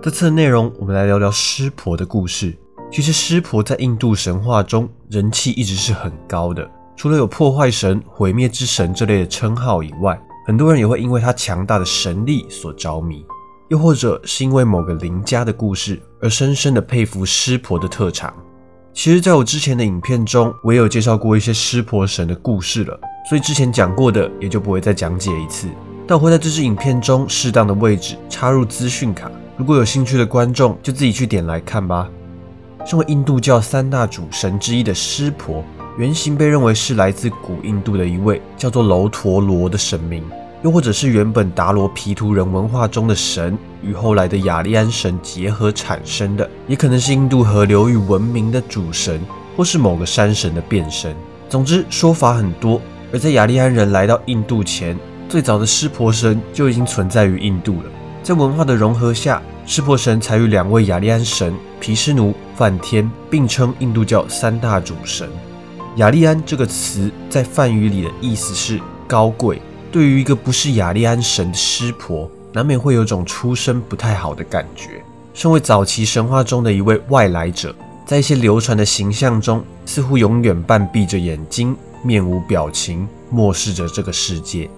[0.00, 2.56] 这次的内容，我们来聊聊湿婆的故事。
[2.88, 6.68] 其实，湿婆在印度神话中人气一直是很高的。
[6.96, 10.16] 除了有破坏神、毁灭之神这类的称号以外，
[10.46, 13.26] 很多人也会因为他强大的神力所着迷，
[13.70, 18.32] 又或者是因为某个邻家的故事而深深的佩服湿婆的特长。
[18.94, 25.68] 其实，在我之前的影片中，我也有介绍过一些湿婆神的故事了，所以之前讲过的也就不会再讲解一次。
[26.06, 32.08] 但我会在这支影片中适当的位置插入资讯卡，如果有兴趣的观众就自己去点来看吧。
[32.86, 35.64] 身为印度教三大主神之一的湿婆，
[35.98, 40.22] 原型被认为是来自古印度的一位叫做楼陀罗的神明，
[40.62, 49.20] 又或者是原本达罗毗荼人文化中的神与后来的雅利安神结合产生的，也可能是印度河流域文明的主神，
[49.56, 51.12] 或是某个山神的变身。
[51.48, 52.80] 总之，说法很多。
[53.12, 54.96] 而在雅利安人来到印度前，
[55.28, 57.90] 最早的湿婆神就已经存在于印度了。
[58.22, 65.28] 在文化的融合下，湿婆神才与两位雅利安神毗湿奴、梵天并称印度教三大主神。
[65.96, 69.60] 雅利安这个词在梵语里的意思是高贵。
[69.92, 75.04] 对于一个不是雅利安神的湿婆，难免会有种出身不太好的感觉。
[75.34, 77.74] 身为早期神话中的一位外来者，
[78.06, 84.70] 在一些流传的形象中，似乎永远半闭着眼睛，面无表情，漠视着这个世界。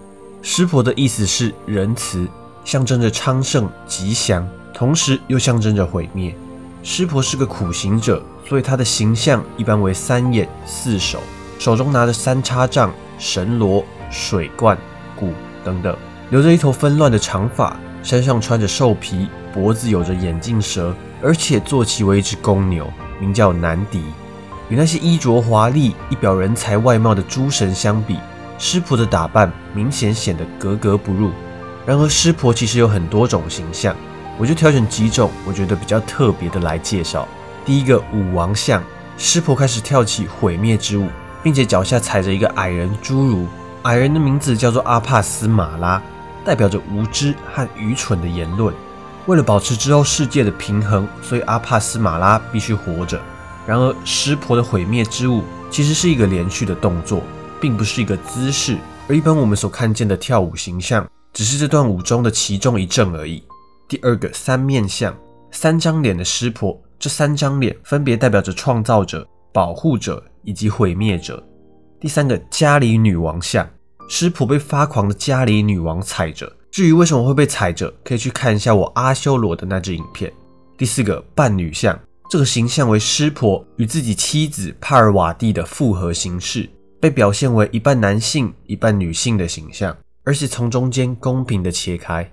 [0.43, 2.27] 湿婆的意思是仁慈，
[2.65, 4.45] 象征着昌盛、吉祥，
[4.81, 6.35] 同时又象征着毁灭。
[6.83, 11.21] 湿婆是个苦行者，所以他的形象一般为三眼、四手，
[11.59, 14.79] 手中拿着三叉杖、神罗、水罐、
[15.15, 15.95] 鼓等等，
[16.31, 24.03] 留着一头纷乱的长发，身上穿着兽皮，脖子有着眼镜蛇，而且坐骑为一只公牛，名叫南迪。
[24.71, 28.17] 与那些衣着华丽、一表人才外貌的诸神相比，
[28.57, 31.33] 湿婆的打扮明显显得格格不入。
[31.85, 33.95] 然而，湿婆其实有很多种形象，
[34.41, 37.29] 我就挑选几种我觉得比较特别的来介绍。
[37.63, 38.83] 第一个舞王像，
[39.19, 41.09] 湿婆开始跳起毁灭之舞，
[41.43, 43.47] 并且脚下踩着一个矮人侏儒。
[43.83, 46.03] 矮人的名字叫做阿帕斯马拉，
[46.43, 48.75] 代表着无知和愚蠢的言论。
[49.27, 53.21] 为了保持之后世界的平衡，所以阿帕斯马拉必须活着。
[53.67, 57.23] 然而，湿婆的毁灭之舞其实是一个连续的动作。
[57.61, 63.43] 并不是一个姿势，而一般我们所看见的跳舞形象，只是这段舞中的其中一阵而已。
[63.91, 65.13] 第二个三面像，
[65.51, 71.45] 三张脸的湿婆，这三张脸分别代表着创造者、保护者以及毁灭者。
[71.99, 73.69] 第三个加里女王像，
[74.09, 80.33] 湿婆被发狂的加里女王踩着，至于为什么会被踩着，可以去看一下我阿修罗的那支影片。
[80.79, 81.99] 第四个伴侣像，
[82.31, 86.71] 这个形象为湿婆与自己妻子帕尔瓦蒂的复合形式。
[87.01, 92.31] 被表现为一半男性、一半女性的形象，而且从中间公平的切开。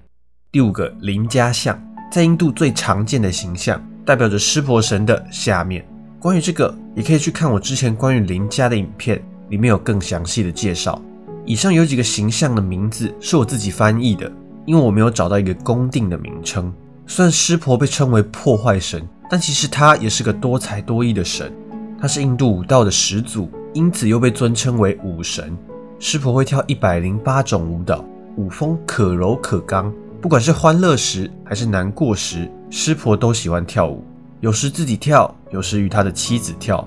[0.57, 1.79] 第五个林家像，
[2.11, 5.87] 在印度最常见的形象，代表着湿婆神的下面。
[6.19, 10.99] 关于这个，也可以去看我之前关于林家的影片，里面有更详细的介绍。
[11.45, 14.31] 以上有几个形象的名字是我自己翻译的，
[14.65, 16.73] 因为我没有找到一个公定的名称。
[17.05, 21.53] 虽然湿婆被称为破坏神，但其实他也是个多才多艺的神，
[22.01, 23.47] 他是印度武道的始祖。
[23.75, 25.55] 因此又被尊称为武神。
[25.99, 28.03] 湿婆会跳一百零八种舞蹈，
[28.37, 29.93] 舞风可柔可刚。
[30.27, 34.03] 不管是欢乐时还是难过时，湿婆都喜欢跳舞。
[34.41, 36.85] 有时自己跳，有时与他的妻子跳。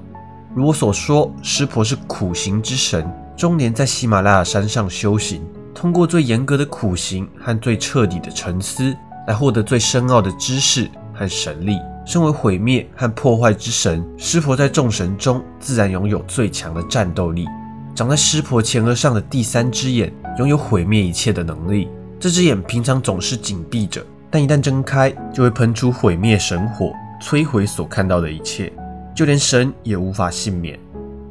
[0.55, 5.43] 如我所说，湿婆是苦行之神，终年在喜马拉雅山上修行，
[5.75, 8.95] 通过最严格的苦行和最彻底的沉思，
[9.27, 11.79] 来获得最深奥的知识和神力。
[12.05, 17.47] 身为毁灭和破坏之神，湿婆在众神中自然拥有最强的战斗力。
[17.95, 21.89] 长在湿婆前额上的第三只眼，拥有毁灭一切的能力。
[22.21, 28.71] 这只眼平常总是紧闭着，但一旦睁开，就会喷出毁灭神火，摧毁所看到的一切，
[29.15, 30.79] 就连神也无法幸免。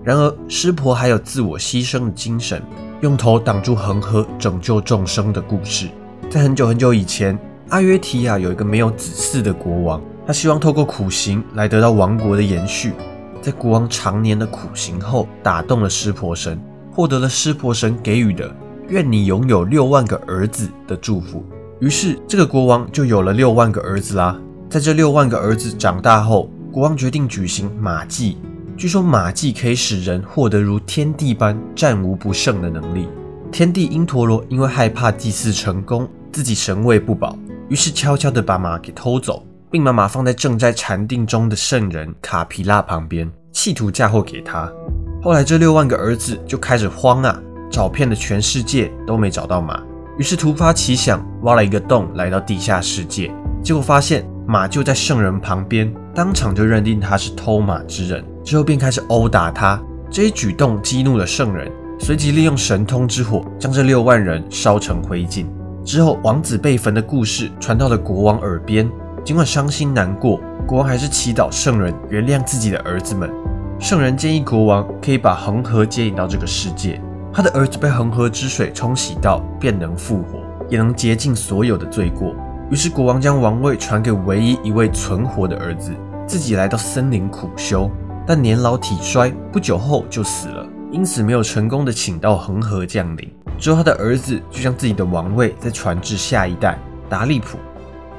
[0.04, 2.60] 然而，湿婆还有自我牺牲的精神，
[3.02, 5.88] 用头挡住恒河，拯救众生的故事。
[6.28, 7.38] 在很久很久以前，
[7.70, 10.02] 阿约提亚有一个没有子嗣的国王。
[10.26, 12.94] 他希望透过苦行来得到王国的延续，
[13.44, 16.60] 在国王常年的苦行后，打动了湿婆神，
[16.92, 18.52] 获得了湿婆神给予的
[18.90, 21.46] “愿你拥有六万个儿子”的祝福。
[21.80, 24.40] 于是，这个国王就有了六万个儿子啦。
[24.70, 28.38] 在这六万个儿子长大后，国王决定举行马祭。
[28.76, 33.08] 据说马祭可以使人获得如天地般战无不胜的能力。
[33.52, 37.38] 天帝因陀罗因为害怕祭祀成功，自己神位不保，
[37.68, 39.46] 于是悄悄地把马给偷走。
[39.72, 44.68] 并把马放在正在禅定中的圣人卡皮拉旁边，企图嫁祸给他。
[45.22, 47.40] 后来这六万个儿子就开始慌啊，
[47.70, 49.82] 找遍了全世界都没找到马，
[50.18, 53.32] 于是突发奇想，挖了一个洞来到地下世界，
[53.64, 59.82] 结果发现马就在圣人旁边，当场就认定他是偷马之人，之后便开始殴打他。
[60.10, 65.46] 这一举动激怒了圣人，随即利用神通之火将这六万人烧成灰烬。
[65.86, 68.90] 之后，王子被焚的故事传到了国王耳边。
[69.24, 73.30] 尽管伤心难过，国王还是祈祷圣人原谅自己的儿子们。
[73.80, 77.00] 圣人建议国王可以把恒河接引到这个世界，
[77.40, 82.36] 他的儿子被恒河之水冲洗到，便能复活，也能洁净所有的罪过。
[82.70, 85.94] 于是国王将王位传给唯一一位存活的儿子，
[86.28, 87.90] 自己来到森林苦修。
[88.28, 93.32] 但年老体衰，不久后就死了，因此没有成功的请到恒河降临。
[93.58, 96.78] 之后他的儿子就将自己的王位再传至下一代
[97.08, 97.58] 达利普。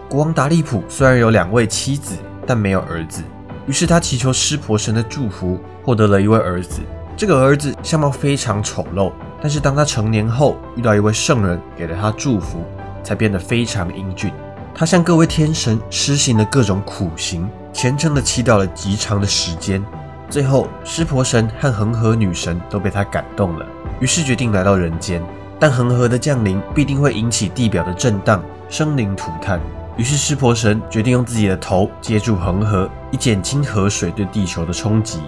[0.09, 2.15] 国王达利普虽然有两位妻子，
[2.47, 3.23] 但没有儿子。
[3.67, 6.81] 于是他祈求湿婆神的祝福，获得了一位儿子。
[7.21, 9.13] 这个儿子相貌非常丑陋，
[9.43, 12.65] 但是当他成年后，遇到一位圣人，给了他祝福，
[13.03, 14.33] 才变得非常英俊。
[14.75, 19.85] 他向各位天神施行了各种苦行，虔诚的祈祷了极长的时间。
[20.31, 23.67] 最后，湿婆神和恒河女神都被他感动了，
[24.01, 25.23] 于是决定来到人间。
[25.59, 29.61] 但恒河的降临必定会引起地表的震荡，生灵涂炭。
[29.99, 35.19] 于是湿婆神决定用自己的头接住恒河，以减轻河水对地球的冲击。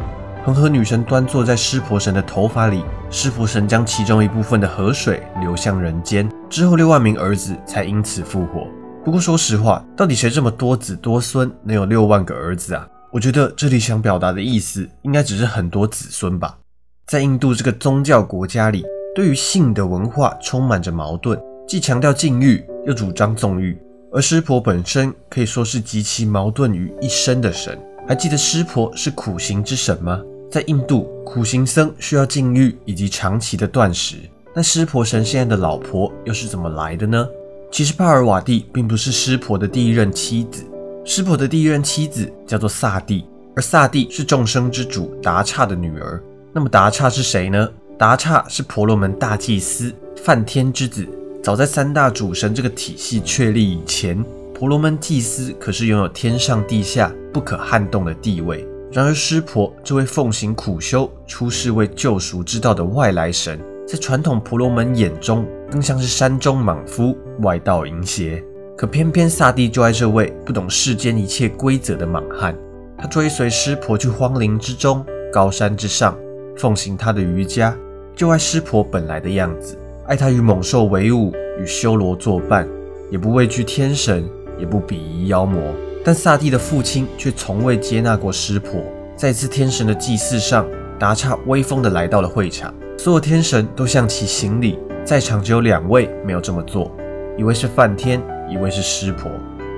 [0.44, 8.66] 恒河女神端坐在湿婆神的头发里，湿婆神将其中一部分的河水流向人间，之后六万名儿子才因此复活。
[9.04, 12.84] 不过说实话，到底谁这么多子多孙，能有六万个儿子啊？
[13.12, 16.58] 我觉得这里想表达的意思，应该只是很多子孙吧。
[17.06, 18.84] 在印度这个宗教国家里，
[19.14, 23.80] 对于性的文化充满着矛盾，既强调禁欲，又主张纵欲。
[24.12, 27.78] 而湿婆本身可以说是极其矛盾于一身的神。
[28.08, 30.20] 还记得湿婆是苦行之神吗？
[30.52, 34.16] 在印度，苦行僧需要禁欲以及长期的断食。
[34.54, 37.26] 那湿婆神现在的老婆又是怎么来的呢？
[37.70, 40.62] 其实帕尔瓦蒂并不是湿婆的第一任妻子，
[41.06, 43.24] 湿婆的第一任妻子叫做萨蒂，
[43.56, 46.22] 而萨蒂是众生之主达刹的女儿。
[46.52, 47.66] 那么达刹是谁呢？
[47.98, 49.90] 达刹是婆罗门大祭司
[50.22, 51.08] 梵天之子。
[51.42, 54.22] 早在三大主神这个体系确立以前，
[54.52, 58.68] 婆罗门祭司可是拥有天上地下不可撼动的地位。
[58.94, 68.44] 然而，湿婆这位奉行苦修、出世为救赎之道的外来神，在传统婆罗门眼中，更像是山中莽夫、外道淫邪。
[68.76, 72.54] 可偏偏萨蒂就爱这位不懂世间一切规则的莽汉，
[72.98, 75.02] 他追随湿婆去荒林之中、
[75.32, 76.14] 高山之上，
[76.54, 77.74] 奉行他的瑜伽，
[78.14, 79.74] 就爱湿婆本来的样子。
[80.06, 82.68] 爱他与猛兽为伍，与修罗作伴，
[83.10, 84.28] 也不畏惧天神，
[84.58, 85.62] 也不鄙夷妖魔。
[86.04, 88.82] 但萨蒂的父亲却从未接纳过湿婆。
[89.16, 90.66] 在一次天神的祭祀上，
[90.98, 94.78] 达刹威风地来到了会场，所有天神都向其行礼。
[95.04, 96.90] 在场只有两位没有这么做，
[97.36, 99.30] 一位是梵天，一位是湿婆。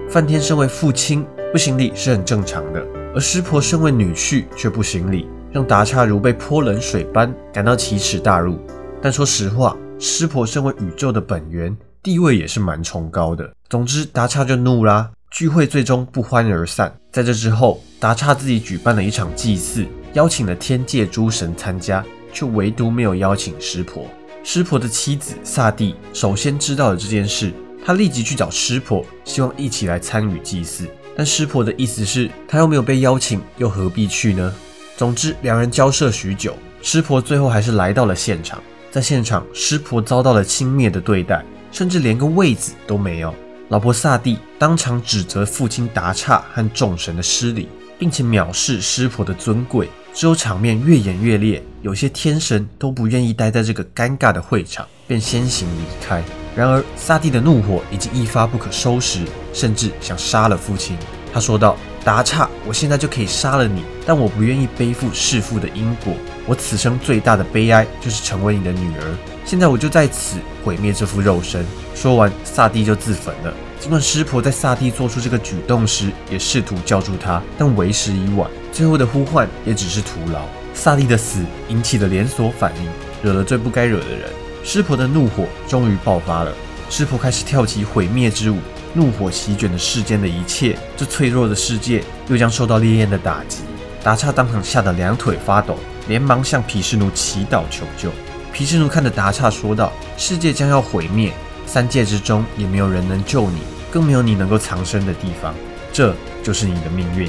[0.09, 2.83] 梵天身为父亲，不行礼是很正常的，
[3.15, 8.59] 而湿婆身为女婿却不行礼，让达刹如被泼冷水般感到奇耻大辱。
[9.01, 13.51] 但说实话，湿婆身为宇宙的本源，地位也是蛮崇高的。
[13.69, 16.95] 总之，达刹就怒啦，聚会最终不欢而散。
[17.11, 24.07] 在这之后，达刹自己举办了一场祭祀，邀请了天界诸神参加，却唯独没有邀请湿婆。
[24.45, 27.53] 湿婆的妻子萨蒂首先知道了这件事，
[27.85, 30.87] 她立即去找湿婆，希望一起来参与祭祀。
[31.17, 34.55] 但湿婆的意思是，他又没有被邀请，又何必去呢？
[34.97, 38.63] 总之，两人交涉许久，湿婆最后还是来到了现场。
[38.89, 43.35] 在现场，湿婆遭到了轻蔑的对待，甚至连个位子都没有。
[43.69, 47.69] 老婆萨蒂当场指责父亲达差和众神的失礼，
[47.99, 49.89] 并且藐视湿婆的尊贵。
[50.13, 56.23] 之后场面越演越烈，有些天神都不愿意待在这个尴尬的会场，便先行离开。
[56.55, 60.97] 然而萨蒂的怒火已经一发不可收拾，甚至想杀了父亲。
[61.33, 61.77] 他说道。
[62.05, 66.13] 达刹，我现在就可以杀了你，但我不愿意背负弑父的因果。
[66.47, 69.17] 我此生最大的悲哀就是成为你的女儿。
[69.47, 71.65] 现在我就在此毁灭这副肉身。
[71.95, 73.55] 说完，萨蒂就自焚了。
[73.81, 78.51] 尽管湿婆在萨蒂做出这个举动时也试图叫住他，但为时已晚。
[78.71, 80.43] 最后的呼唤也只是徒劳。
[80.75, 82.89] 萨蒂的死引起了连锁反应，
[83.23, 84.29] 惹了最不该惹的人。
[84.63, 86.53] 湿婆的怒火终于爆发了。
[86.91, 88.59] 湿婆开始跳起毁灭之舞。
[88.95, 93.59] 怒火席卷了世间的一切，这脆弱的世界又将受到烈焰的打击。
[94.03, 95.77] 达刹当场吓得两腿发抖，
[96.09, 98.11] 连忙向毗湿奴祈祷求救。
[98.53, 101.33] 毗湿奴看着达刹说道：“世界将要毁灭，
[101.67, 103.59] 三界之中也没有人能救你，
[103.91, 105.55] 更没有你能够藏身的地方，
[105.93, 107.29] 这就是你的命运。”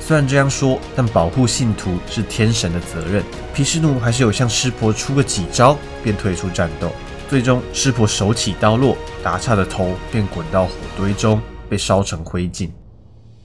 [0.00, 3.22] 虽然这样说，但保护信徒是天神的责任。
[3.54, 6.92] 毗湿奴还是有向湿婆出个几招，便退出战斗。
[7.30, 12.68] 最终，湿婆手起刀落，达刹的头便滚到火堆中，被烧成灰烬。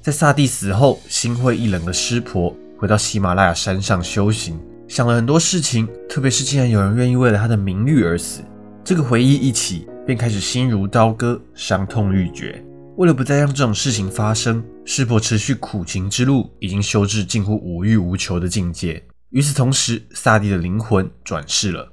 [0.01, 8.41] 在萨蒂死后，心灰意冷的湿婆回到喜马拉雅山上修行，想了很多事情，特别是竟然有人愿意为了他的名誉而死。
[8.83, 12.65] 这个回忆一起，便开始心如刀割，伤痛欲绝。
[12.97, 19.03] 为了不再让这种事情发生，湿婆持续苦行之路，已经修至近乎无欲无求的境界。
[19.29, 21.91] 与此同时，萨蒂的灵魂转世了，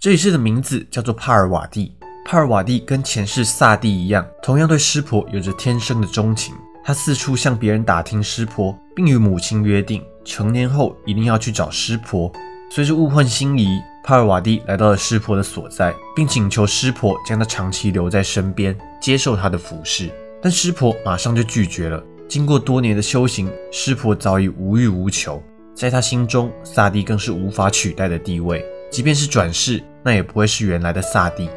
[0.00, 1.92] 这一世的名字叫做帕尔瓦蒂。
[2.24, 6.54] 帕尔瓦蒂跟前世萨蒂一样，同样对湿婆有着天生的钟情。
[6.84, 12.30] 他四处向别人打听湿婆，并与母亲约定，成年后一定要去找湿婆。
[12.70, 20.08] 随着物换星移，帕尔瓦蒂来到了湿婆的所在，并请求湿婆将他长期留在身边，接受他的服侍。
[20.40, 22.00] 但湿婆马上就拒绝了。
[22.28, 25.42] 经过多年的修行，湿婆早已无欲无求，
[25.74, 28.64] 在他心中，萨蒂更是无法取代的地位。
[28.90, 31.48] 即便是转世，那也不会是原来的萨蒂。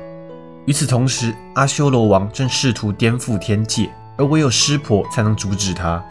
[0.65, 3.89] 与此同时，阿修罗王正试图颠覆天界。
[4.17, 6.03] 而唯有湿婆才能阻止他，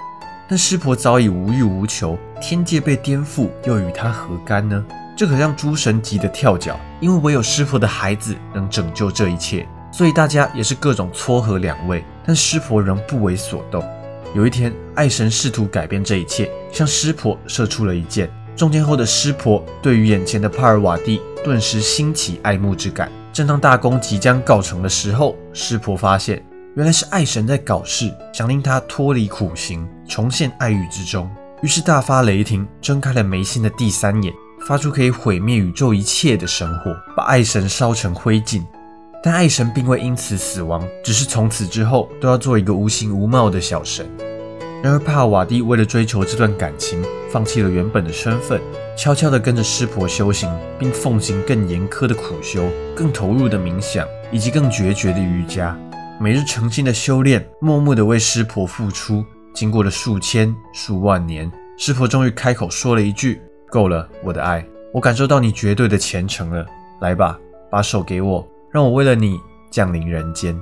[0.49, 4.85] 但湿婆早已无欲无求，天界被颠覆又与他何干呢？
[5.17, 13.85] 这可让诸神急得跳脚，因为唯有湿婆的孩子能拯救这一切，所以大家也是各种撮合两位，但湿婆仍不为所动。
[14.35, 18.29] 有一天，爱神试图改变这一切，向湿婆射出了一箭。
[18.61, 23.11] 中箭后的湿婆对于眼前的帕尔瓦蒂顿时兴起爱慕之感。
[23.33, 26.45] 正当大功即将告成的时候，湿婆发现。
[26.77, 31.27] 原来是爱神在搞事，想令他脱离苦行，重现爱欲之中。
[31.63, 34.31] 于是大发雷霆，睁开了眉心的第三眼，
[34.67, 38.63] 发出可以毁灭宇宙一切的神火，把爱神烧成灰烬。
[39.23, 44.07] 但爱神并未因此死亡，只是从此之后都要做一个无形无貌的小神。
[44.83, 48.59] 然而帕瓦蒂为了追求这段感情，放弃了原本的身份，
[48.97, 55.79] 悄悄地跟着湿婆修行，并奉行更严苛的苦修、更投入的冥想以及更决绝的瑜伽。
[56.19, 59.25] 每日诚心的修炼，默默的为师婆付出。
[59.53, 66.65] 经过了数千数万年，师婆终于开口说了一句：“够了，我的爱，我感受到你绝对的虔诚了。
[67.01, 67.39] 来吧，
[67.71, 69.39] 把手给我，让我为了你
[69.71, 70.59] 降临人间。”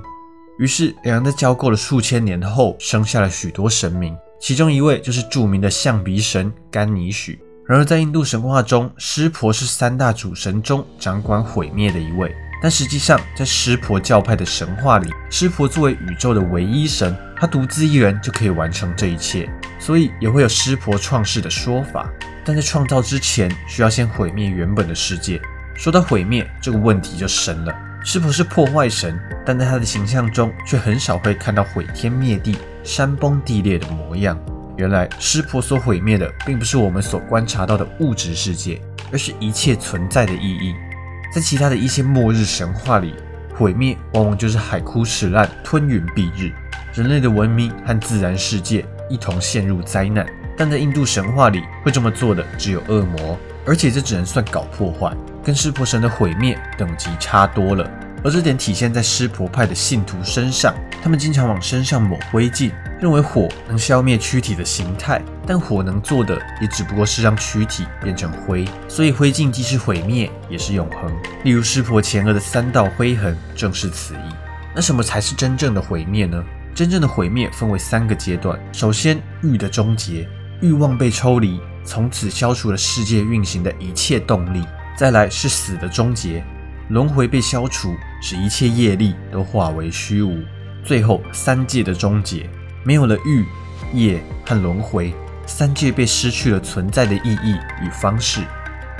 [0.59, 7.39] 于是，两人在交媾了数千年后，生下了许多神明，其中一位就是著名的象鼻神甘尼许。
[7.65, 12.35] 然而，在印度神话中，湿婆是三大主神中掌管毁灭的一位。
[12.61, 19.49] 但实际上，在湿婆教派的神话里，湿婆作为宇宙的唯一神，他独自一人就可以完成这一切，
[19.79, 22.11] 所以也会有湿婆创世的说法。
[22.43, 25.39] 但在创造之前，需要先毁灭原本的世界。
[25.73, 27.73] 说到毁灭这个问题就深了。
[28.03, 34.39] 湿婆是破坏神，但在他的形象中却很少会看到毁天灭地、山崩地裂的模样。
[34.77, 40.73] 原来湿婆所毁灭的，并不是我们所观察到的物质世界，而是一切存在的意义。
[41.33, 43.13] 在其他的一些末日神话里，
[43.53, 46.53] 毁灭往往就是海枯石烂、吞云蔽日，
[46.93, 50.25] 人类的文明和自然世界一同陷入灾难。
[50.57, 57.89] 但在印度神话里，会这么做的只有恶魔，而且这只能算搞破坏，跟湿婆神的毁灭等级差多了。
[58.21, 62.71] 而这点体现在湿婆派的信徒身上，他们经常往身上抹灰烬。
[62.99, 71.09] 认为火能消灭躯体的形态，但火能做的也只不过是让躯体变成灰，所以灰烬既是毁灭，也是永恒。
[71.45, 74.35] 例如湿婆前额的三道灰痕，正是此意。
[74.75, 76.43] 那什么才是真正的毁灭呢？
[76.75, 80.27] 真正的毁灭分为三个阶段：首先，欲的终结，
[80.59, 81.57] 欲望被抽离，
[81.89, 84.61] 从此消除了世界运行的一切动力；
[84.95, 86.45] 再来是死的终结，
[86.89, 90.37] 轮回被消除，使一切业力都化为虚无；
[90.85, 92.47] 最后三界的终结。
[92.83, 93.43] 没有了欲、
[93.91, 95.11] 业和轮回，
[95.47, 98.41] 三界被失去了存在的意义与方式。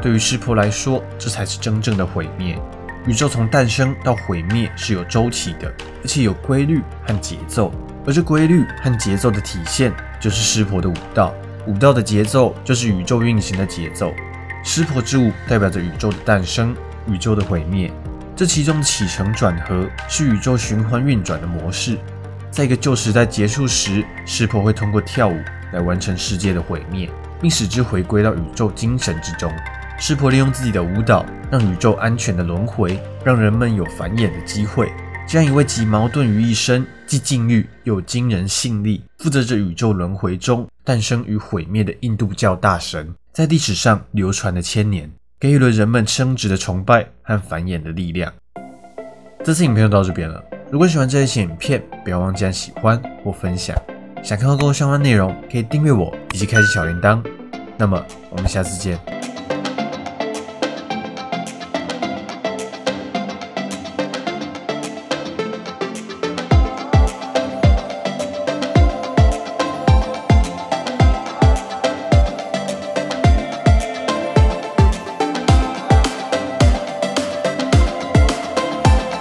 [0.01, 2.59] 对于湿婆来说，这才是真正的毁灭。
[3.05, 7.71] 宇宙从诞生到毁灭是有周期的，而且有规律和节奏。
[8.07, 11.31] 而这规律和节奏的体现，就是湿婆的武道。
[11.69, 14.11] 舞蹈的节奏就是宇宙运行的节奏。
[14.63, 16.75] 湿婆之舞代表着宇宙的诞生、
[17.07, 17.91] 宇宙的毁灭。
[18.35, 21.95] 这其中起承转合是宇宙循环运转的模式。
[22.49, 25.35] 在一个旧时代结束时，湿婆会通过跳舞
[25.71, 27.07] 来完成世界的毁灭，
[27.39, 29.53] 并使之回归到宇宙精神之中。
[29.99, 34.91] 湿婆利用自己的舞蹈，让宇宙安全的轮回，让人们有繁衍的机会。
[35.29, 45.07] 这样一位集矛盾于一身，既禁欲又惊人性力，负责着宇宙轮回中诞生与毁灭的印度教大神，在历史上流传了千年，
[45.39, 48.33] 给予了人们生殖的崇拜和繁衍的力量。
[49.43, 50.43] 这次影片就到这边了。
[50.71, 53.77] 如果喜欢这一期影片，不要忘记按喜欢或分享。
[54.23, 57.23] 想看到更多相关内容，可以订阅我以及开启小铃铛。
[57.77, 59.18] 那么，我们下次见。